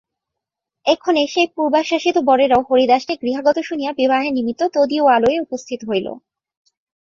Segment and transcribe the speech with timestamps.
[0.85, 6.07] এক্ষণে সেই পূর্বাশ্বাসিত বরেরাও হরিদাসকে গৃহাগত শুনিয়া বিবাহের নিমিত্ত তদীয় আলয়ে উপস্থিত হইল।